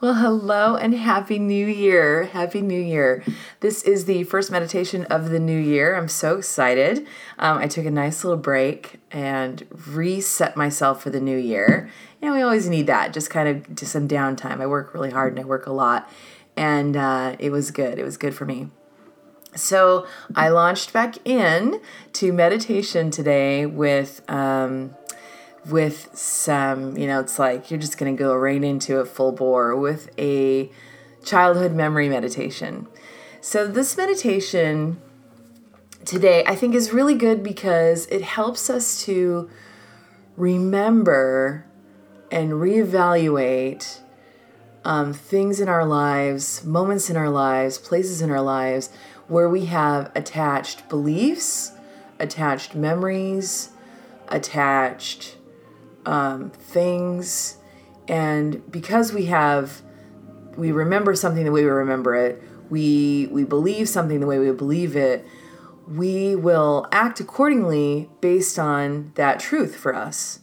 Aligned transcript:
Well, 0.00 0.14
hello 0.14 0.76
and 0.76 0.94
happy 0.94 1.38
new 1.38 1.66
year. 1.66 2.24
Happy 2.24 2.62
new 2.62 2.80
year. 2.80 3.22
This 3.60 3.82
is 3.82 4.06
the 4.06 4.24
first 4.24 4.50
meditation 4.50 5.04
of 5.04 5.28
the 5.28 5.38
new 5.38 5.58
year. 5.58 5.94
I'm 5.94 6.08
so 6.08 6.38
excited. 6.38 7.06
Um, 7.38 7.58
I 7.58 7.66
took 7.66 7.84
a 7.84 7.90
nice 7.90 8.24
little 8.24 8.38
break 8.38 8.98
and 9.10 9.66
reset 9.70 10.56
myself 10.56 11.02
for 11.02 11.10
the 11.10 11.20
new 11.20 11.36
year. 11.36 11.90
You 12.22 12.28
know, 12.28 12.34
we 12.34 12.40
always 12.40 12.66
need 12.66 12.86
that, 12.86 13.12
just 13.12 13.28
kind 13.28 13.46
of 13.46 13.78
some 13.86 14.08
downtime. 14.08 14.62
I 14.62 14.66
work 14.66 14.94
really 14.94 15.10
hard 15.10 15.34
and 15.34 15.40
I 15.40 15.44
work 15.44 15.66
a 15.66 15.72
lot, 15.72 16.10
and 16.56 16.96
uh, 16.96 17.36
it 17.38 17.50
was 17.50 17.70
good. 17.70 17.98
It 17.98 18.04
was 18.04 18.16
good 18.16 18.34
for 18.34 18.46
me. 18.46 18.68
So 19.54 20.06
I 20.34 20.48
launched 20.48 20.94
back 20.94 21.16
in 21.26 21.78
to 22.14 22.32
meditation 22.32 23.10
today 23.10 23.66
with. 23.66 24.22
Um, 24.30 24.94
with 25.66 26.10
some, 26.16 26.96
you 26.96 27.06
know, 27.06 27.20
it's 27.20 27.38
like 27.38 27.70
you're 27.70 27.80
just 27.80 27.98
going 27.98 28.16
to 28.16 28.18
go 28.18 28.34
right 28.34 28.62
into 28.62 29.00
it 29.00 29.08
full 29.08 29.32
bore 29.32 29.76
with 29.76 30.10
a 30.18 30.70
childhood 31.24 31.72
memory 31.72 32.08
meditation. 32.08 32.86
So, 33.40 33.66
this 33.66 33.96
meditation 33.96 35.00
today 36.04 36.44
I 36.46 36.54
think 36.54 36.74
is 36.74 36.92
really 36.92 37.14
good 37.14 37.42
because 37.42 38.06
it 38.06 38.22
helps 38.22 38.70
us 38.70 39.04
to 39.04 39.50
remember 40.36 41.66
and 42.30 42.52
reevaluate 42.52 44.00
um, 44.84 45.12
things 45.12 45.60
in 45.60 45.68
our 45.68 45.84
lives, 45.84 46.64
moments 46.64 47.10
in 47.10 47.16
our 47.16 47.28
lives, 47.28 47.76
places 47.76 48.22
in 48.22 48.30
our 48.30 48.40
lives 48.40 48.90
where 49.28 49.48
we 49.48 49.66
have 49.66 50.10
attached 50.14 50.88
beliefs, 50.88 51.72
attached 52.18 52.74
memories, 52.74 53.70
attached 54.28 55.36
um, 56.06 56.50
things. 56.50 57.56
And 58.08 58.70
because 58.70 59.12
we 59.12 59.26
have, 59.26 59.82
we 60.56 60.72
remember 60.72 61.14
something 61.14 61.44
the 61.44 61.52
way 61.52 61.64
we 61.64 61.70
remember 61.70 62.14
it, 62.14 62.42
we, 62.68 63.28
we 63.30 63.44
believe 63.44 63.88
something 63.88 64.20
the 64.20 64.26
way 64.26 64.38
we 64.38 64.50
believe 64.52 64.96
it, 64.96 65.26
we 65.86 66.36
will 66.36 66.86
act 66.92 67.18
accordingly 67.20 68.08
based 68.20 68.58
on 68.58 69.12
that 69.16 69.40
truth 69.40 69.74
for 69.74 69.94
us. 69.94 70.40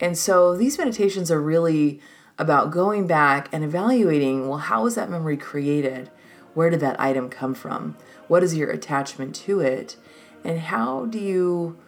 And 0.00 0.16
so 0.16 0.56
these 0.56 0.78
meditations 0.78 1.30
are 1.30 1.40
really 1.40 2.00
about 2.38 2.70
going 2.70 3.06
back 3.06 3.48
and 3.52 3.64
evaluating 3.64 4.48
well, 4.48 4.58
how 4.58 4.84
was 4.84 4.94
that 4.94 5.10
memory 5.10 5.36
created? 5.36 6.10
Where 6.54 6.70
did 6.70 6.80
that 6.80 6.98
item 7.00 7.28
come 7.28 7.54
from? 7.54 7.96
What 8.28 8.42
is 8.42 8.54
your 8.54 8.70
attachment 8.70 9.34
to 9.36 9.60
it? 9.60 9.96
And 10.44 10.60
how 10.60 11.06
do 11.06 11.18
you 11.18 11.78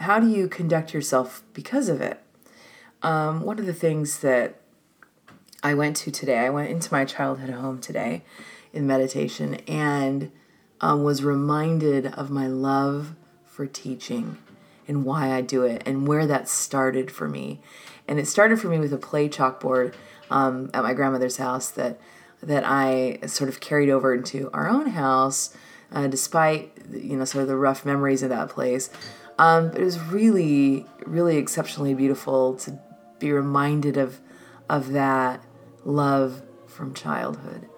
how 0.00 0.20
do 0.20 0.28
you 0.28 0.48
conduct 0.48 0.92
yourself 0.92 1.42
because 1.54 1.88
of 1.88 2.00
it? 2.00 2.20
Um, 3.06 3.42
one 3.42 3.60
of 3.60 3.66
the 3.66 3.72
things 3.72 4.18
that 4.18 4.56
I 5.62 5.74
went 5.74 5.94
to 5.98 6.10
today, 6.10 6.38
I 6.38 6.50
went 6.50 6.70
into 6.70 6.92
my 6.92 7.04
childhood 7.04 7.50
home 7.50 7.78
today 7.78 8.24
in 8.72 8.84
meditation 8.84 9.60
and 9.68 10.32
um, 10.80 11.04
was 11.04 11.22
reminded 11.22 12.06
of 12.06 12.30
my 12.30 12.48
love 12.48 13.14
for 13.44 13.64
teaching 13.64 14.38
and 14.88 15.04
why 15.04 15.30
I 15.32 15.40
do 15.40 15.62
it 15.62 15.84
and 15.86 16.08
where 16.08 16.26
that 16.26 16.48
started 16.48 17.12
for 17.12 17.28
me. 17.28 17.60
And 18.08 18.18
it 18.18 18.26
started 18.26 18.60
for 18.60 18.66
me 18.66 18.80
with 18.80 18.92
a 18.92 18.98
play 18.98 19.28
chalkboard 19.28 19.94
um, 20.28 20.68
at 20.74 20.82
my 20.82 20.92
grandmother's 20.92 21.36
house 21.36 21.70
that 21.70 22.00
that 22.42 22.64
I 22.66 23.20
sort 23.26 23.48
of 23.48 23.60
carried 23.60 23.88
over 23.88 24.12
into 24.14 24.50
our 24.52 24.68
own 24.68 24.88
house, 24.88 25.56
uh, 25.92 26.08
despite 26.08 26.72
you 26.92 27.16
know 27.16 27.24
sort 27.24 27.42
of 27.42 27.48
the 27.48 27.56
rough 27.56 27.84
memories 27.84 28.24
of 28.24 28.30
that 28.30 28.48
place. 28.48 28.90
Um, 29.38 29.70
but 29.70 29.80
it 29.80 29.84
was 29.84 30.00
really, 30.00 30.86
really 31.04 31.36
exceptionally 31.36 31.94
beautiful 31.94 32.54
to 32.54 32.78
be 33.18 33.32
reminded 33.32 33.96
of 33.96 34.20
of 34.68 34.92
that 34.92 35.42
love 35.84 36.42
from 36.66 36.92
childhood. 36.92 37.68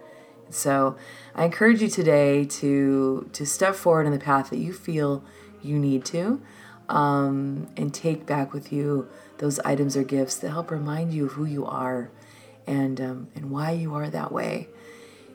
So 0.51 0.97
I 1.35 1.45
encourage 1.45 1.83
you 1.83 1.89
today 1.89 2.45
to 2.45 3.29
to 3.33 3.47
step 3.47 3.75
forward 3.75 4.07
in 4.07 4.13
the 4.13 4.19
path 4.19 4.51
that 4.51 4.59
you 4.59 4.73
feel 4.73 5.23
you 5.63 5.79
need 5.79 6.05
to, 6.07 6.41
um, 6.89 7.69
and 7.77 7.93
take 7.93 8.25
back 8.25 8.53
with 8.53 8.73
you 8.73 9.09
those 9.39 9.59
items 9.61 9.97
or 9.97 10.05
gifts 10.05 10.37
that 10.37 10.51
help 10.51 10.71
remind 10.71 11.13
you 11.13 11.27
of 11.27 11.33
who 11.33 11.45
you 11.45 11.67
are, 11.67 12.11
and 12.67 13.01
um, 13.01 13.29
and 13.35 13.51
why 13.51 13.73
you 13.73 13.95
are 13.95 14.09
that 14.09 14.33
way, 14.33 14.69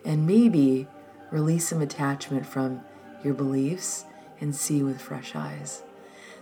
and 0.03 0.25
maybe 0.25 0.87
release 1.31 1.67
some 1.67 1.81
attachment 1.81 2.45
from 2.45 2.81
your 3.23 3.33
beliefs 3.33 4.05
and 4.41 4.55
see 4.55 4.83
with 4.83 4.99
fresh 4.99 5.35
eyes. 5.35 5.83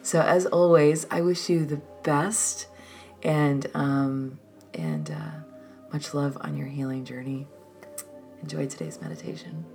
So 0.02 0.22
as 0.22 0.46
always, 0.48 1.06
I 1.12 1.22
wish 1.22 1.50
you 1.50 1.66
the 1.66 1.82
best 2.04 2.68
and 3.24 3.70
um, 3.74 4.40
and 4.74 5.12
uh, 5.12 5.40
much 5.92 6.14
love 6.14 6.38
on 6.42 6.58
your 6.58 6.68
healing 6.68 7.06
journey. 7.06 7.48
Enjoy 8.42 8.66
today's 8.66 9.00
meditation. 9.02 9.66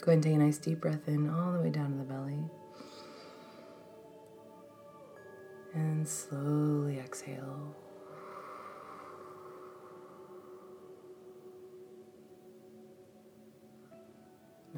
Go 0.00 0.12
ahead 0.12 0.14
and 0.14 0.22
take 0.22 0.34
a 0.34 0.38
nice 0.38 0.58
deep 0.58 0.80
breath 0.80 1.06
in 1.08 1.28
all 1.28 1.52
the 1.52 1.58
way 1.58 1.70
down 1.70 1.90
to 1.90 1.98
the 1.98 2.04
belly. 2.04 2.38
And 5.74 6.08
slowly 6.08 6.98
exhale. 6.98 7.74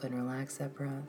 Go 0.00 0.08
relax 0.08 0.58
that 0.58 0.74
breath. 0.74 1.08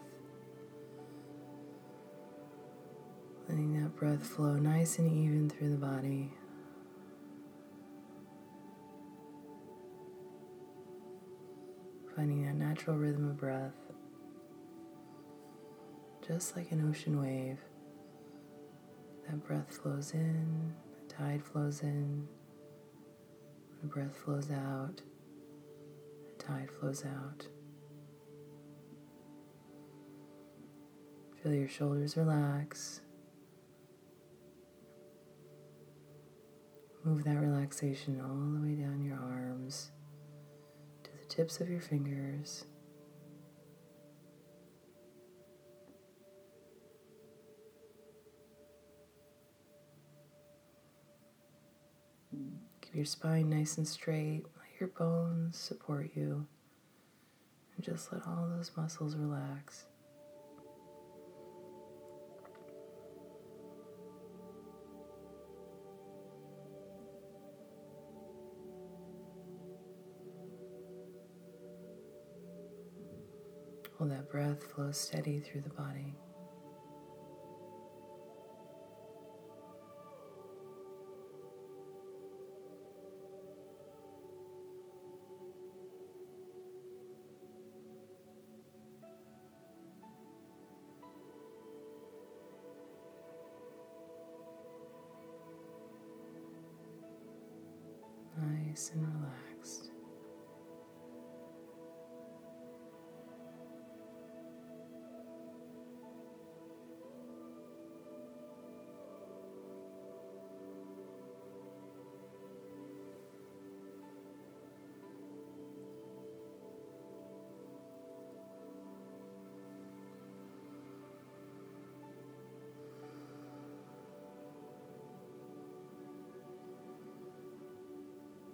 Letting 3.49 3.81
that 3.81 3.95
breath 3.95 4.25
flow 4.25 4.53
nice 4.55 4.99
and 4.99 5.11
even 5.11 5.49
through 5.49 5.71
the 5.71 5.77
body. 5.77 6.31
Finding 12.15 12.45
that 12.45 12.55
natural 12.55 12.95
rhythm 12.95 13.29
of 13.29 13.37
breath, 13.37 13.73
just 16.25 16.55
like 16.55 16.71
an 16.71 16.87
ocean 16.89 17.19
wave. 17.19 17.59
That 19.27 19.45
breath 19.45 19.79
flows 19.81 20.13
in, 20.13 20.73
the 20.93 21.13
tide 21.13 21.43
flows 21.43 21.81
in, 21.81 22.27
the 23.81 23.87
breath 23.87 24.15
flows 24.15 24.49
out, 24.49 25.01
the 26.37 26.43
tide 26.43 26.69
flows 26.79 27.03
out. 27.03 27.47
Feel 31.45 31.53
your 31.53 31.69
shoulders 31.69 32.17
relax. 32.17 33.01
Move 37.03 37.23
that 37.23 37.39
relaxation 37.39 38.19
all 38.19 38.59
the 38.59 38.67
way 38.67 38.73
down 38.73 39.03
your 39.03 39.19
arms 39.19 39.91
to 41.03 41.11
the 41.11 41.25
tips 41.25 41.61
of 41.61 41.69
your 41.69 41.81
fingers. 41.81 42.65
Keep 52.81 52.95
your 52.95 53.05
spine 53.05 53.51
nice 53.51 53.77
and 53.77 53.87
straight. 53.87 54.45
Let 54.57 54.79
your 54.79 54.89
bones 54.89 55.59
support 55.59 56.09
you. 56.15 56.47
And 57.75 57.85
just 57.85 58.11
let 58.11 58.25
all 58.25 58.47
those 58.49 58.71
muscles 58.75 59.15
relax. 59.15 59.85
That 74.09 74.29
breath 74.29 74.63
flows 74.63 74.97
steady 74.97 75.39
through 75.39 75.61
the 75.61 75.69
body. 75.69 76.13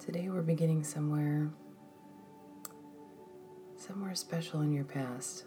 Today 0.04 0.30
we're 0.30 0.42
beginning 0.42 0.84
somewhere 0.84 1.48
somewhere 3.78 4.16
special 4.16 4.62
in 4.62 4.74
your 4.74 4.84
past. 4.84 5.44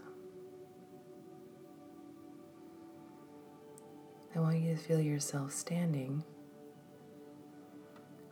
I 4.32 4.38
want 4.38 4.60
you 4.60 4.72
to 4.72 4.80
feel 4.80 5.00
yourself 5.00 5.52
standing 5.52 6.22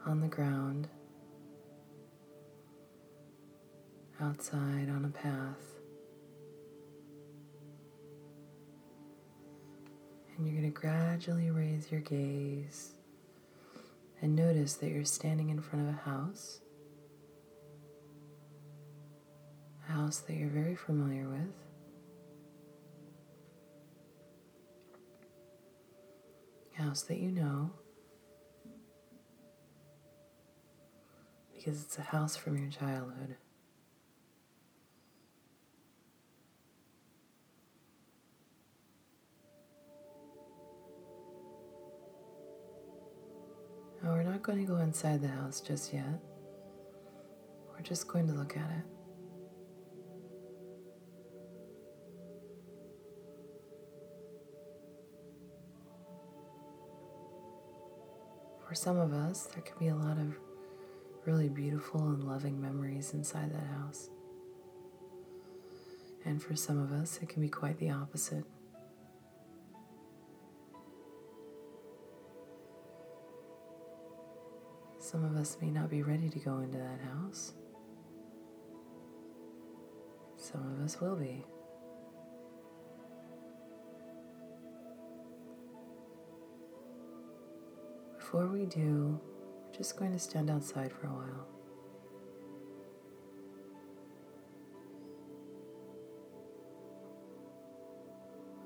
on 0.07 0.21
the 0.21 0.29
ground 0.29 0.87
outside 4.21 4.89
on 4.91 5.05
a 5.05 5.19
path. 5.19 5.81
And 10.37 10.47
you're 10.47 10.55
going 10.55 10.73
to 10.73 10.81
gradually 10.81 11.51
raise 11.51 11.91
your 11.91 12.01
gaze 12.01 12.93
and 14.23 14.37
notice 14.37 14.75
that 14.75 14.91
you're 14.91 15.05
standing 15.05 15.51
in 15.51 15.61
front 15.61 15.89
of 15.89 15.95
a 15.95 15.99
house, 15.99 16.61
a 19.89 19.93
house 19.93 20.21
that 20.21 20.37
you're 20.37 20.49
very 20.49 20.77
familiar 20.77 21.29
with. 21.29 21.55
A 26.79 26.83
house 26.83 27.03
that 27.03 27.19
you 27.19 27.31
know 27.31 27.73
because 31.63 31.83
it's 31.83 31.99
a 31.99 32.03
house 32.03 32.37
from 32.37 32.59
your 32.59 32.71
childhood. 32.71 33.37
Not 44.43 44.55
going 44.55 44.67
to 44.67 44.73
go 44.73 44.81
inside 44.81 45.23
the 45.23 45.29
house 45.29 45.61
just 45.61 45.93
yet. 45.93 46.19
We're 47.71 47.83
just 47.83 48.09
going 48.09 48.27
to 48.27 48.33
look 48.33 48.56
at 48.56 48.71
it. 48.71 48.85
For 58.67 58.75
some 58.75 58.99
of 58.99 59.12
us, 59.12 59.47
there 59.55 59.62
could 59.62 59.79
be 59.79 59.89
a 59.89 59.94
lot 59.94 60.19
of 60.19 60.35
really 61.25 61.49
beautiful 61.49 62.00
and 62.00 62.25
loving 62.25 62.61
memories 62.61 63.15
inside 63.15 63.53
that 63.53 63.67
house. 63.67 64.11
And 66.25 66.43
for 66.43 66.56
some 66.56 66.81
of 66.81 66.91
us, 66.91 67.21
it 67.23 67.29
can 67.29 67.43
be 67.43 67.49
quite 67.49 67.79
the 67.79 67.91
opposite. 67.91 68.45
Some 75.12 75.25
of 75.25 75.37
us 75.37 75.59
may 75.61 75.70
not 75.70 75.91
be 75.91 76.00
ready 76.03 76.31
to 76.31 76.38
go 76.38 76.61
into 76.61 76.79
that 76.79 76.99
house. 77.12 77.53
Some 80.38 80.73
of 80.73 80.82
us 80.82 80.99
will 81.03 81.17
be. 81.17 81.44
Before 88.17 88.47
we 88.47 88.64
do, 88.64 89.20
we're 89.67 89.76
just 89.76 89.99
going 89.99 90.12
to 90.12 90.19
stand 90.19 90.49
outside 90.49 90.91
for 90.91 91.09
a 91.09 91.11
while. 91.11 91.47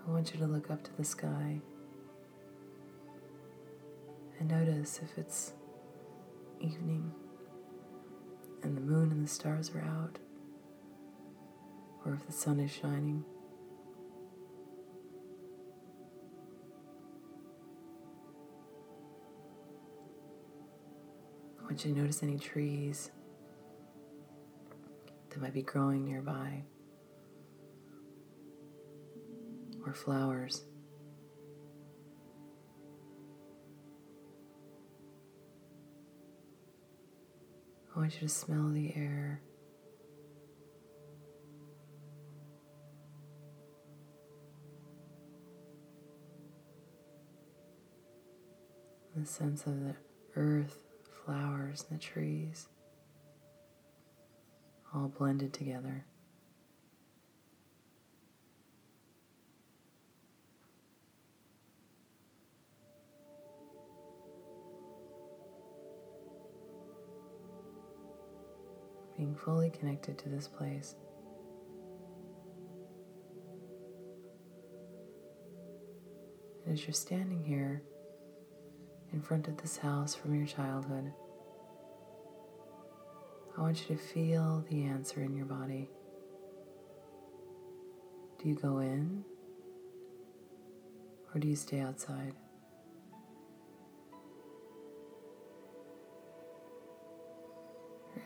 I 0.07 0.11
want 0.13 0.33
you 0.33 0.39
to 0.39 0.47
look 0.47 0.71
up 0.71 0.85
to 0.85 0.97
the 0.97 1.03
sky 1.03 1.61
and 4.39 4.49
notice 4.49 5.01
if 5.03 5.19
it's 5.19 5.53
evening 6.61 7.13
and 8.63 8.77
the 8.77 8.81
moon 8.81 9.11
and 9.11 9.25
the 9.25 9.29
stars 9.29 9.71
are 9.75 9.83
out, 9.83 10.19
or 12.05 12.15
if 12.15 12.27
the 12.27 12.33
sun 12.33 12.61
is 12.61 12.71
shining. 12.71 13.25
I 21.59 21.65
want 21.65 21.85
you 21.85 21.95
to 21.95 22.01
notice 22.01 22.23
any 22.23 22.39
trees 22.39 23.11
that 25.31 25.41
might 25.41 25.55
be 25.55 25.63
growing 25.63 26.05
nearby, 26.05 26.63
or 29.85 29.93
flowers. 29.93 30.65
Want 38.07 38.23
you 38.23 38.29
to 38.29 38.33
smell 38.33 38.69
the 38.69 38.95
air. 38.95 39.41
The 49.17 49.27
sense 49.27 49.67
of 49.67 49.81
the 49.81 49.97
earth, 50.37 50.79
flowers, 51.25 51.85
and 51.91 51.99
the 51.99 52.05
trees 52.05 52.69
all 54.95 55.09
blended 55.09 55.53
together. 55.53 56.05
Being 69.17 69.35
fully 69.35 69.71
connected 69.71 70.19
to 70.19 70.29
this 70.29 70.49
place. 70.49 70.95
And 76.65 76.75
as 76.75 76.87
you're 76.87 76.95
standing 76.95 77.45
here 77.45 77.83
in 79.13 79.21
front 79.21 79.49
of 79.49 79.57
this 79.57 79.79
house 79.79 80.15
from 80.15 80.35
your 80.35 80.47
childhood, 80.47 81.13
I 83.57 83.61
want 83.61 83.89
you 83.89 83.97
to 83.97 84.03
feel 84.03 84.65
the 84.69 84.85
answer 84.85 85.23
in 85.23 85.35
your 85.35 85.47
body. 85.47 85.89
Do 88.43 88.49
you 88.49 88.55
go 88.55 88.81
in 88.81 89.25
or 91.35 91.41
do 91.41 91.49
you 91.49 91.57
stay 91.57 91.81
outside? 91.81 92.35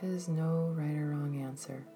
Is 0.03 0.29
no 0.29 0.73
right 0.77 0.97
or 0.97 1.11
wrong 1.11 1.43
answer. 1.43 1.87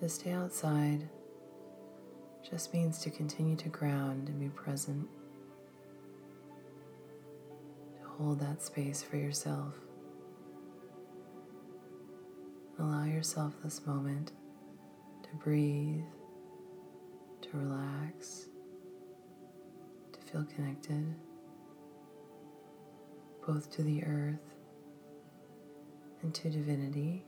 To 0.00 0.08
stay 0.10 0.32
outside 0.32 1.08
just 2.48 2.74
means 2.74 2.98
to 2.98 3.10
continue 3.10 3.56
to 3.56 3.70
ground 3.70 4.28
and 4.28 4.38
be 4.38 4.48
present 4.48 5.08
hold 8.24 8.40
that 8.40 8.62
space 8.62 9.02
for 9.02 9.18
yourself. 9.18 9.74
Allow 12.78 13.04
yourself 13.04 13.52
this 13.62 13.86
moment 13.86 14.32
to 15.24 15.28
breathe, 15.42 16.04
to 17.42 17.48
relax, 17.52 18.46
to 20.14 20.32
feel 20.32 20.46
connected 20.56 21.14
both 23.46 23.70
to 23.72 23.82
the 23.82 24.02
earth 24.04 24.54
and 26.22 26.34
to 26.34 26.48
divinity, 26.48 27.26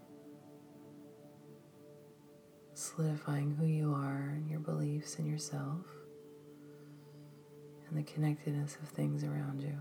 solidifying 2.73 3.55
who 3.55 3.67
you 3.67 3.93
are 3.93 4.33
and 4.35 4.49
your 4.49 4.61
beliefs 4.61 5.17
in 5.17 5.27
yourself 5.27 5.85
and 7.87 7.99
the 7.99 8.03
connectedness 8.11 8.79
of 8.83 8.89
things 8.89 9.23
around 9.23 9.61
you. 9.61 9.77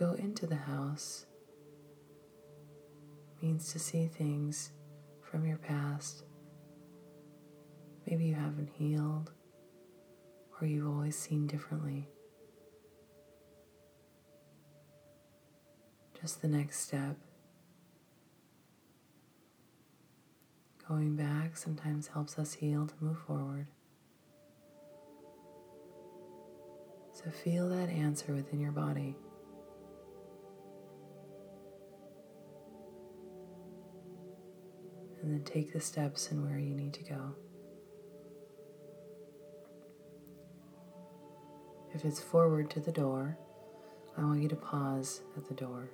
Go 0.00 0.14
into 0.14 0.46
the 0.46 0.56
house 0.56 1.26
means 3.42 3.70
to 3.70 3.78
see 3.78 4.06
things 4.06 4.72
from 5.20 5.46
your 5.46 5.58
past. 5.58 6.24
Maybe 8.06 8.24
you 8.24 8.34
haven't 8.34 8.70
healed 8.70 9.30
or 10.58 10.66
you've 10.66 10.88
always 10.88 11.18
seen 11.18 11.46
differently. 11.46 12.08
Just 16.18 16.40
the 16.40 16.48
next 16.48 16.80
step. 16.80 17.16
Going 20.88 21.14
back 21.14 21.58
sometimes 21.58 22.06
helps 22.06 22.38
us 22.38 22.54
heal 22.54 22.86
to 22.86 22.94
move 23.00 23.18
forward. 23.18 23.66
So 27.12 27.30
feel 27.30 27.68
that 27.68 27.90
answer 27.90 28.32
within 28.32 28.60
your 28.60 28.72
body. 28.72 29.14
And 35.30 35.38
then 35.38 35.44
take 35.44 35.72
the 35.72 35.80
steps 35.80 36.32
and 36.32 36.44
where 36.44 36.58
you 36.58 36.74
need 36.74 36.92
to 36.94 37.04
go. 37.04 37.36
If 41.94 42.04
it's 42.04 42.18
forward 42.18 42.68
to 42.70 42.80
the 42.80 42.90
door, 42.90 43.38
I 44.18 44.24
want 44.24 44.42
you 44.42 44.48
to 44.48 44.56
pause 44.56 45.20
at 45.36 45.46
the 45.46 45.54
door. 45.54 45.88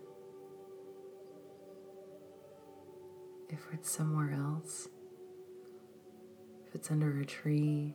If 3.50 3.60
it's 3.74 3.90
somewhere 3.90 4.32
else, 4.32 4.88
if 6.66 6.74
it's 6.74 6.90
under 6.90 7.20
a 7.20 7.26
tree 7.26 7.92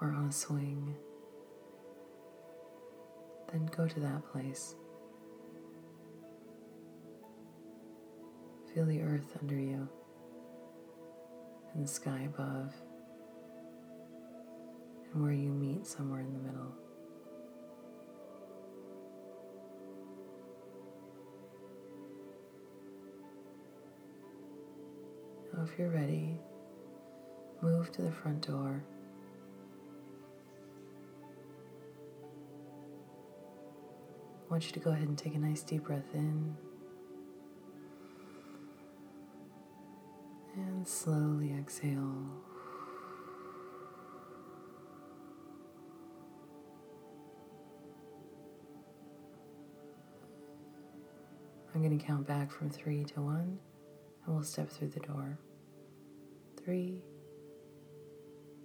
or 0.00 0.08
on 0.12 0.28
a 0.28 0.32
swing, 0.32 0.94
then 3.52 3.66
go 3.76 3.86
to 3.86 4.00
that 4.00 4.24
place. 4.32 4.74
Feel 8.74 8.86
the 8.86 9.02
earth 9.02 9.36
under 9.38 9.54
you 9.54 9.86
and 11.74 11.84
the 11.84 11.88
sky 11.88 12.22
above, 12.26 12.72
and 15.12 15.22
where 15.22 15.32
you 15.32 15.50
meet 15.50 15.86
somewhere 15.86 16.20
in 16.20 16.32
the 16.32 16.38
middle. 16.38 16.72
Now, 25.52 25.64
if 25.64 25.78
you're 25.78 25.90
ready, 25.90 26.38
move 27.60 27.92
to 27.92 28.00
the 28.00 28.10
front 28.10 28.46
door. 28.46 28.82
I 34.46 34.50
want 34.50 34.64
you 34.64 34.72
to 34.72 34.80
go 34.80 34.92
ahead 34.92 35.08
and 35.08 35.18
take 35.18 35.34
a 35.34 35.38
nice 35.38 35.62
deep 35.62 35.84
breath 35.84 36.14
in. 36.14 36.56
And 40.82 40.88
slowly 40.88 41.54
exhale. 41.56 42.26
I'm 51.72 51.82
going 51.82 51.96
to 51.96 52.04
count 52.04 52.26
back 52.26 52.50
from 52.50 52.68
three 52.68 53.04
to 53.04 53.20
one, 53.20 53.60
and 54.26 54.34
we'll 54.34 54.42
step 54.42 54.68
through 54.70 54.88
the 54.88 54.98
door. 54.98 55.38
Three, 56.64 57.04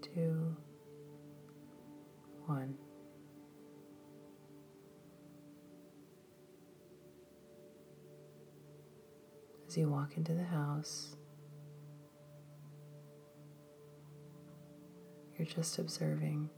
two, 0.01 0.57
one. 2.47 2.73
As 9.67 9.77
you 9.77 9.87
walk 9.87 10.17
into 10.17 10.33
the 10.33 10.45
house, 10.45 11.16
You're 15.37 15.45
just 15.45 15.77
observing. 15.77 16.49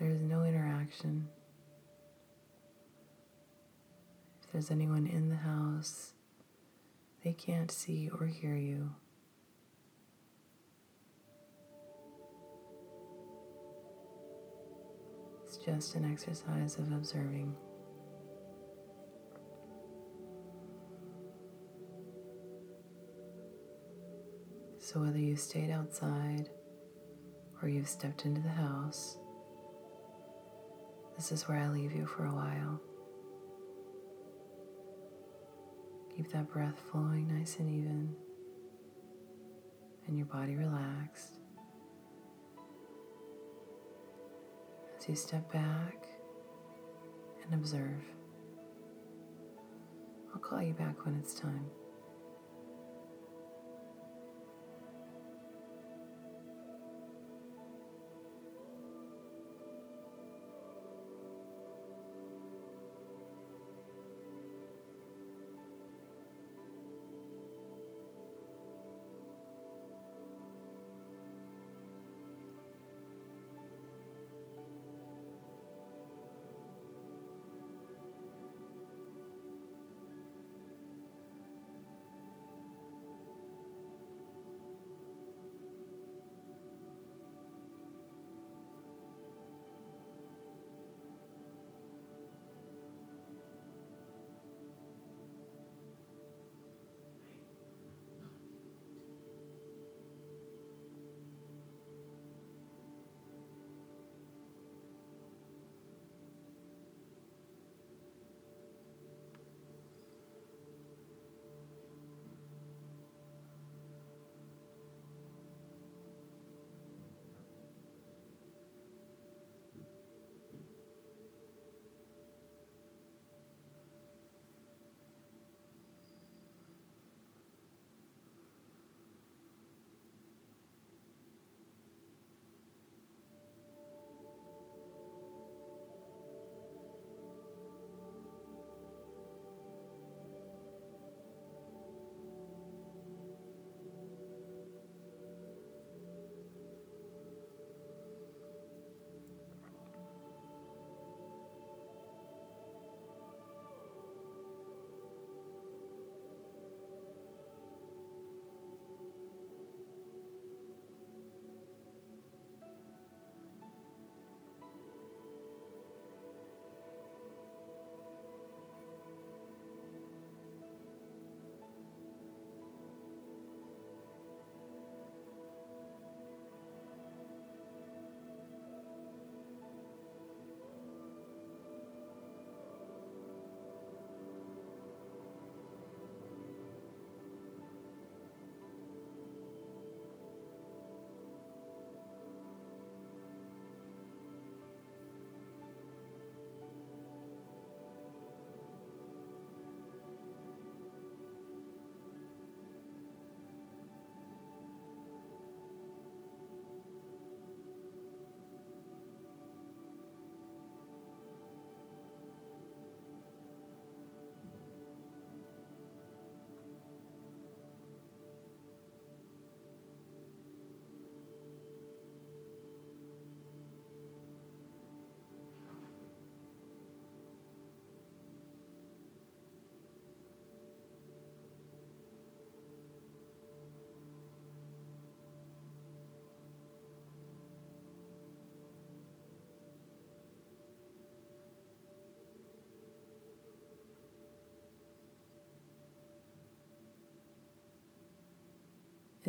There's 0.00 0.22
no 0.22 0.42
interaction. 0.42 1.28
If 4.42 4.52
there's 4.52 4.70
anyone 4.70 5.06
in 5.06 5.28
the 5.28 5.36
house, 5.36 6.14
they 7.22 7.34
can't 7.34 7.70
see 7.70 8.08
or 8.18 8.26
hear 8.26 8.56
you. 8.56 8.94
It's 15.44 15.58
just 15.58 15.94
an 15.94 16.10
exercise 16.10 16.78
of 16.78 16.90
observing. 16.90 17.54
So, 24.92 25.00
whether 25.00 25.18
you 25.18 25.36
stayed 25.36 25.70
outside 25.70 26.50
or 27.62 27.68
you've 27.68 27.88
stepped 27.88 28.26
into 28.26 28.42
the 28.42 28.50
house, 28.50 29.16
this 31.16 31.32
is 31.32 31.48
where 31.48 31.56
I 31.56 31.68
leave 31.68 31.92
you 31.92 32.04
for 32.04 32.26
a 32.26 32.34
while. 32.34 32.78
Keep 36.14 36.30
that 36.32 36.52
breath 36.52 36.78
flowing 36.90 37.26
nice 37.28 37.56
and 37.58 37.70
even 37.70 38.14
and 40.06 40.18
your 40.18 40.26
body 40.26 40.56
relaxed. 40.56 41.38
As 44.98 45.08
you 45.08 45.14
step 45.14 45.50
back 45.50 46.06
and 47.46 47.54
observe, 47.54 48.04
I'll 50.34 50.40
call 50.40 50.60
you 50.60 50.74
back 50.74 51.06
when 51.06 51.14
it's 51.14 51.32
time. 51.32 51.64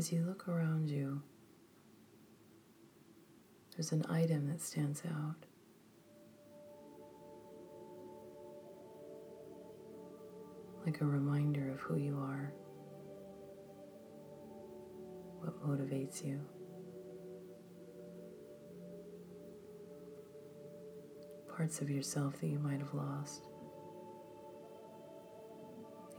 As 0.03 0.11
you 0.11 0.25
look 0.25 0.49
around 0.49 0.89
you, 0.89 1.21
there's 3.71 3.93
an 3.93 4.05
item 4.09 4.49
that 4.49 4.59
stands 4.59 5.01
out. 5.05 5.45
Like 10.85 10.99
a 10.99 11.05
reminder 11.05 11.71
of 11.71 11.79
who 11.79 11.95
you 11.95 12.17
are, 12.17 12.51
what 15.39 15.65
motivates 15.65 16.21
you. 16.21 16.41
Parts 21.55 21.79
of 21.79 21.89
yourself 21.89 22.41
that 22.41 22.47
you 22.47 22.59
might 22.59 22.79
have 22.79 22.93
lost, 22.93 23.47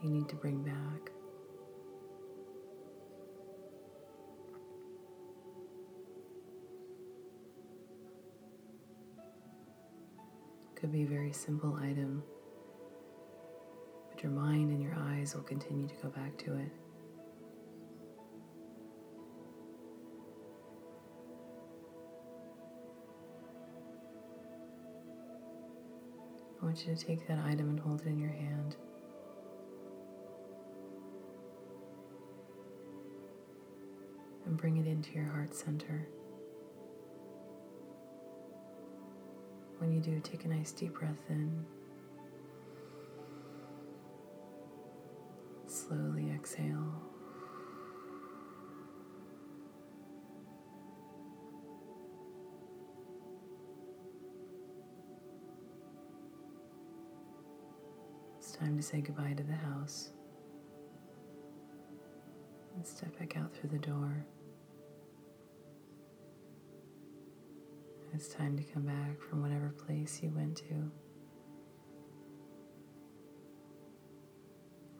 you 0.02 0.08
need 0.08 0.30
to 0.30 0.36
bring 0.36 0.62
back. 0.62 1.13
Could 10.84 10.92
be 10.92 11.04
a 11.04 11.06
very 11.06 11.32
simple 11.32 11.78
item, 11.80 12.22
but 14.10 14.22
your 14.22 14.30
mind 14.30 14.70
and 14.70 14.82
your 14.82 14.94
eyes 14.94 15.34
will 15.34 15.42
continue 15.42 15.88
to 15.88 15.94
go 16.02 16.10
back 16.10 16.36
to 16.36 16.52
it. 16.58 16.68
I 26.60 26.66
want 26.66 26.86
you 26.86 26.94
to 26.94 27.02
take 27.02 27.26
that 27.28 27.38
item 27.46 27.70
and 27.70 27.80
hold 27.80 28.02
it 28.02 28.08
in 28.08 28.18
your 28.18 28.28
hand. 28.28 28.76
And 34.44 34.58
bring 34.58 34.76
it 34.76 34.86
into 34.86 35.12
your 35.12 35.24
heart 35.24 35.54
center. 35.54 36.06
When 39.84 39.92
you 39.92 40.00
do, 40.00 40.18
take 40.20 40.46
a 40.46 40.48
nice 40.48 40.72
deep 40.72 40.94
breath 40.94 41.20
in. 41.28 41.66
Slowly 45.66 46.30
exhale. 46.30 47.02
It's 58.38 58.52
time 58.52 58.78
to 58.78 58.82
say 58.82 59.02
goodbye 59.02 59.34
to 59.36 59.42
the 59.42 59.52
house 59.52 60.12
and 62.74 62.86
step 62.86 63.18
back 63.18 63.36
out 63.36 63.52
through 63.54 63.68
the 63.68 63.86
door. 63.86 64.24
It's 68.14 68.28
time 68.28 68.56
to 68.56 68.62
come 68.62 68.84
back 68.84 69.20
from 69.20 69.42
whatever 69.42 69.74
place 69.76 70.20
you 70.22 70.30
went 70.30 70.56
to. 70.58 70.88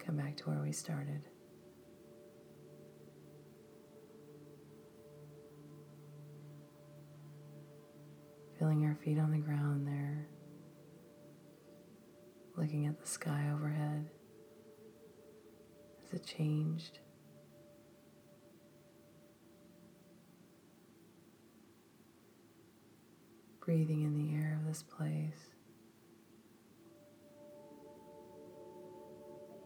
Come 0.04 0.16
back 0.16 0.36
to 0.38 0.50
where 0.50 0.60
we 0.60 0.72
started. 0.72 1.22
Feeling 8.58 8.84
our 8.84 8.96
feet 8.96 9.20
on 9.20 9.30
the 9.30 9.38
ground 9.38 9.86
there, 9.86 10.26
looking 12.56 12.86
at 12.86 13.00
the 13.00 13.06
sky 13.06 13.48
overhead. 13.54 14.10
Has 16.02 16.20
it 16.20 16.26
changed? 16.26 16.98
Breathing 23.64 24.02
in 24.02 24.14
the 24.14 24.34
air 24.34 24.58
of 24.60 24.66
this 24.66 24.82
place. 24.82 25.50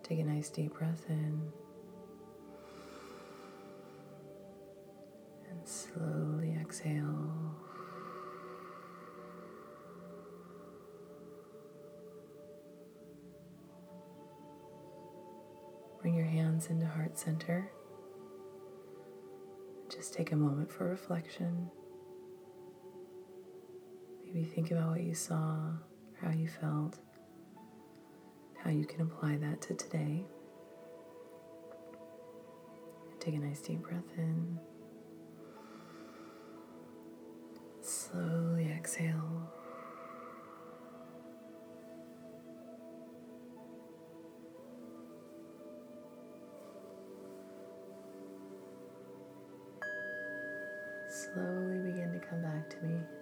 Take 0.02 0.20
a 0.20 0.24
nice 0.24 0.48
deep 0.50 0.74
breath 0.74 1.04
in 1.08 1.42
and 5.50 5.66
slowly 5.66 6.56
exhale. 6.61 7.56
Bring 16.00 16.14
your 16.14 16.26
hands 16.26 16.68
into 16.68 16.87
heart 16.87 17.18
center. 17.18 17.72
Just 19.92 20.14
take 20.14 20.30
a 20.30 20.37
moment 20.37 20.70
for 20.70 20.88
reflection. 20.88 21.70
Maybe 24.38 24.51
think 24.51 24.70
about 24.70 24.90
what 24.90 25.03
you 25.03 25.14
saw, 25.14 25.57
how 26.22 26.31
you 26.31 26.46
felt, 26.46 26.96
how 28.62 28.70
you 28.70 28.87
can 28.87 29.01
apply 29.01 29.37
that 29.38 29.61
to 29.62 29.74
today. 29.74 30.27
Take 33.18 33.35
a 33.35 33.38
nice 33.38 33.61
deep 33.61 33.83
breath 33.83 34.05
in. 34.16 34.61
Slowly 37.83 38.70
exhale. 38.70 39.51
Slowly 51.11 51.79
begin 51.90 52.12
to 52.12 52.24
come 52.24 52.42
back 52.42 52.70
to 52.70 52.87
me. 52.87 53.17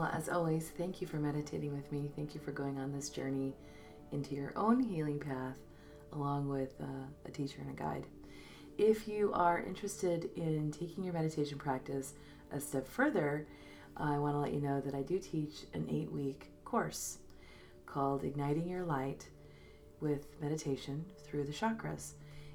Well, 0.00 0.10
as 0.14 0.30
always, 0.30 0.70
thank 0.78 1.02
you 1.02 1.06
for 1.06 1.18
meditating 1.18 1.76
with 1.76 1.92
me. 1.92 2.10
Thank 2.16 2.34
you 2.34 2.40
for 2.40 2.52
going 2.52 2.78
on 2.78 2.90
this 2.90 3.10
journey 3.10 3.54
into 4.12 4.34
your 4.34 4.50
own 4.56 4.80
healing 4.80 5.18
path 5.18 5.58
along 6.14 6.48
with 6.48 6.72
uh, 6.80 6.86
a 7.26 7.30
teacher 7.30 7.58
and 7.60 7.68
a 7.68 7.74
guide. 7.74 8.06
If 8.78 9.06
you 9.06 9.30
are 9.34 9.60
interested 9.60 10.30
in 10.36 10.72
taking 10.72 11.04
your 11.04 11.12
meditation 11.12 11.58
practice 11.58 12.14
a 12.50 12.58
step 12.58 12.88
further, 12.88 13.46
I 13.94 14.18
want 14.18 14.36
to 14.36 14.38
let 14.38 14.54
you 14.54 14.62
know 14.62 14.80
that 14.80 14.94
I 14.94 15.02
do 15.02 15.18
teach 15.18 15.66
an 15.74 15.86
eight 15.90 16.10
week 16.10 16.50
course 16.64 17.18
called 17.84 18.24
Igniting 18.24 18.70
Your 18.70 18.84
Light 18.84 19.28
with 20.00 20.28
Meditation 20.40 21.04
Through 21.26 21.44
the 21.44 21.52
Chakras. 21.52 22.12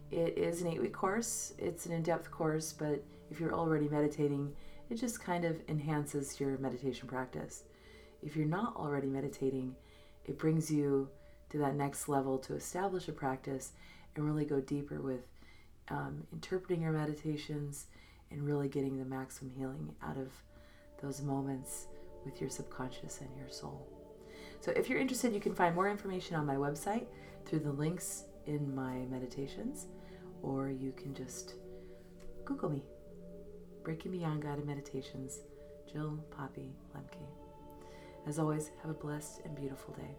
It 0.10 0.36
is 0.36 0.64
an 0.64 0.68
eight 0.68 0.82
week 0.82 0.94
course, 0.94 1.54
it's 1.60 1.86
an 1.86 1.92
in 1.92 2.02
depth 2.02 2.32
course, 2.32 2.74
but 2.74 3.04
if 3.30 3.40
you're 3.40 3.54
already 3.54 3.88
meditating, 3.88 4.52
it 4.90 4.96
just 4.96 5.24
kind 5.24 5.46
of 5.46 5.60
enhances 5.68 6.40
your 6.40 6.58
meditation 6.58 7.08
practice. 7.08 7.64
If 8.22 8.36
you're 8.36 8.46
not 8.46 8.76
already 8.76 9.08
meditating, 9.08 9.76
it 10.26 10.38
brings 10.38 10.72
you 10.72 11.10
to 11.50 11.58
that 11.60 11.76
next 11.76 12.10
level 12.10 12.38
to 12.40 12.56
establish 12.56 13.08
a 13.08 13.12
practice 13.12 13.72
and 14.16 14.26
really 14.26 14.46
go 14.46 14.60
deeper 14.60 15.02
with 15.02 15.28
um, 15.90 16.24
interpreting 16.34 16.82
your 16.82 16.92
meditations 16.92 17.86
and 18.32 18.44
really 18.44 18.68
getting 18.68 18.98
the 18.98 19.06
maximum 19.06 19.52
healing 19.56 19.94
out 20.04 20.18
of 20.18 20.32
those 21.02 21.22
moments 21.22 21.88
with 22.24 22.42
your 22.42 22.50
subconscious 22.50 23.22
and 23.22 23.30
your 23.38 23.50
soul. 23.50 23.88
So, 24.62 24.72
if 24.72 24.90
you're 24.90 25.00
interested, 25.00 25.34
you 25.34 25.40
can 25.40 25.54
find 25.54 25.76
more 25.76 25.90
information 25.90 26.36
on 26.36 26.46
my 26.46 26.56
website 26.56 27.06
through 27.46 27.60
the 27.60 27.72
links 27.72 28.24
in 28.48 28.74
my 28.74 29.06
meditations, 29.12 29.86
or 30.42 30.70
you 30.70 30.92
can 30.94 31.14
just 31.14 31.54
Google 32.46 32.70
me. 32.70 32.84
Breaking 33.86 34.14
Beyond 34.14 34.42
Guided 34.42 34.66
Meditations, 34.66 35.42
Jill 35.94 36.18
Poppy 36.36 36.74
Lemke. 36.96 37.22
As 38.28 38.40
always, 38.40 38.72
have 38.82 38.90
a 38.90 38.96
blessed 38.96 39.42
and 39.46 39.56
beautiful 39.56 39.94
day. 39.94 40.18